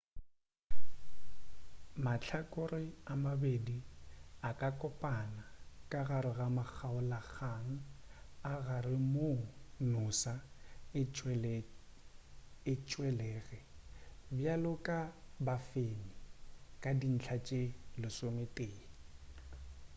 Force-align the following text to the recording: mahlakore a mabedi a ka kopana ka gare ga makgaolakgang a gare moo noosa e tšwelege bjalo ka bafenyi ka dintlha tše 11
mahlakore 2.05 2.83
a 3.11 3.13
mabedi 3.23 3.77
a 4.49 4.51
ka 4.59 4.69
kopana 4.79 5.43
ka 5.91 5.99
gare 6.07 6.31
ga 6.37 6.47
makgaolakgang 6.57 7.69
a 8.51 8.53
gare 8.65 8.95
moo 9.13 9.39
noosa 9.91 10.33
e 12.71 12.73
tšwelege 12.85 13.59
bjalo 14.35 14.73
ka 14.85 14.99
bafenyi 15.45 16.11
ka 16.83 16.91
dintlha 16.99 17.37
tše 17.47 17.61
11 17.97 18.69